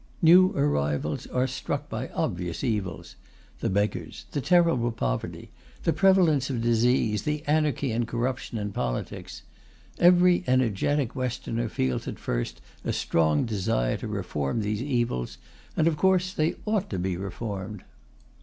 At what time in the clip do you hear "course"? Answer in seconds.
15.97-16.33